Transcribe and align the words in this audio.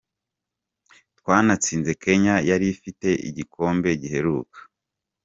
Twanatsinze 1.19 1.91
Kenya 2.03 2.35
yari 2.49 2.65
ifite 2.75 3.07
igikombe 3.29 3.89
giheruka. 4.01 4.59